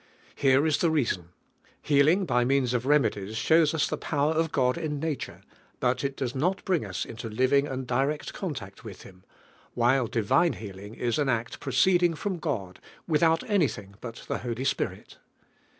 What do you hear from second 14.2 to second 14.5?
the